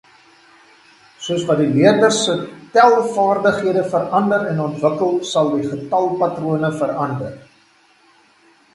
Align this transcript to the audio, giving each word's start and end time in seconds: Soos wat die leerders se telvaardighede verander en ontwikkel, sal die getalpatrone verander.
Soos 1.25 1.43
wat 1.49 1.59
die 1.63 1.67
leerders 1.73 2.21
se 2.29 2.37
telvaardighede 2.79 3.85
verander 3.93 4.49
en 4.55 4.65
ontwikkel, 4.67 5.15
sal 5.35 5.55
die 5.55 5.71
getalpatrone 5.73 6.77
verander. 6.85 7.41